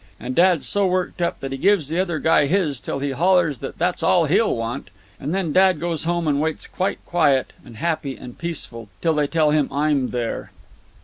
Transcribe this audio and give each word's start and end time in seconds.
And 0.19 0.33
dad's 0.33 0.67
so 0.67 0.87
worked 0.87 1.21
up 1.21 1.41
that 1.41 1.51
he 1.51 1.59
gives 1.59 1.87
the 1.89 1.99
other 1.99 2.17
guy 2.17 2.47
his 2.47 2.81
till 2.81 2.97
he 2.97 3.11
hollers 3.11 3.59
that 3.59 3.77
that's 3.77 4.01
all 4.01 4.25
he'll 4.25 4.55
want. 4.55 4.89
And 5.19 5.31
then 5.31 5.53
dad 5.53 5.79
goes 5.79 6.05
home 6.05 6.27
and 6.27 6.41
waits 6.41 6.65
quite 6.65 6.97
quiet 7.05 7.53
and 7.63 7.77
happy 7.77 8.17
and 8.17 8.35
peaceful 8.35 8.89
till 9.03 9.13
they 9.13 9.27
tell 9.27 9.51
him 9.51 9.67
I'm 9.71 10.09
there." 10.09 10.49